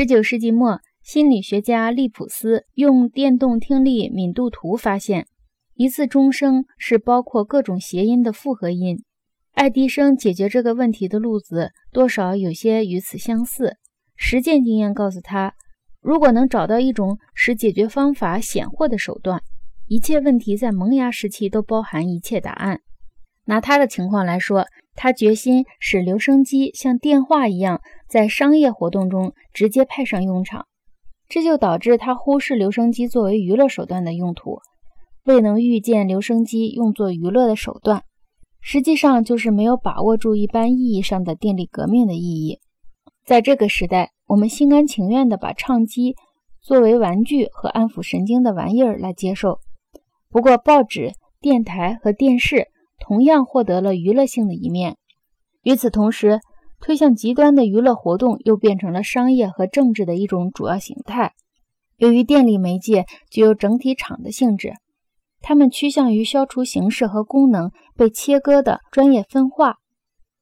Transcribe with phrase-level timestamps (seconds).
[0.00, 5.26] 十九世纪末，心理学家利普斯用电动听力敏度图发现，
[5.74, 9.04] 一次钟声是包括各种谐音的复合音。
[9.52, 13.76] 爱迪生解决这个问题的路子多少有些与此相似。
[14.16, 15.52] 实践经验告诉他，
[16.00, 19.42] 如果能找到一种使解决方法显豁的手段，
[19.86, 22.80] 一切问题在萌芽时期都包含一切答案。
[23.44, 24.64] 拿他的情况来说，
[24.94, 30.66] 他决心使留声机像电话一样，在商业活动中直接派上用场，
[31.28, 34.58] 这就导致他忽视留声机作为娱乐手段的用途，
[35.24, 38.02] 未能预见留声机用作娱乐的手段，
[38.60, 42.58] 实际上就是没有把握住一般意义上的电力革命的意义。
[43.24, 46.16] 在这个时代，我们心甘情愿地把唱机
[46.60, 49.60] 作为玩具和安抚神经的玩意儿来接受。
[50.28, 52.68] 不过，报纸、电台和电视。
[53.02, 54.98] 同样获得了娱乐性的一面。
[55.62, 56.40] 与此同时，
[56.80, 61.34] 推向极端的娱乐活动又变成了商业和政治的一种主要形态。
[61.96, 64.72] 由于电力媒介具有整体场的性质，
[65.40, 69.76] 它们趋向于消除形式和功能被切割的专业分化。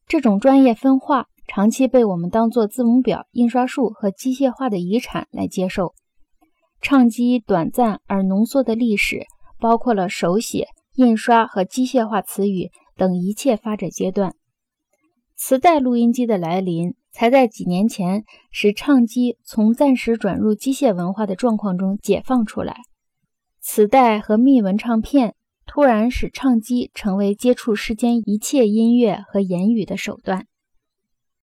[0.07, 5.95] 这种专业分化长期被我们当作字母表、印刷术和机械化的遗产来接受。
[6.81, 9.27] 唱机短暂而浓缩的历史
[9.59, 10.69] 包括了手写。
[10.95, 14.35] 印刷和机械化词语等一切发展阶段，
[15.41, 22.83] 磁带录音机的来临，才在几年前使唱机从暂时转入机械文化的状况中解放出来。
[23.61, 30.49] 磁带和密文唱片突然使唱机成为接触世间一切音乐和言语的手段。